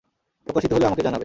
প্রকাশিত 0.47 0.71
হলে 0.73 0.85
আমাকে 0.85 1.01
জানাবে। 1.01 1.19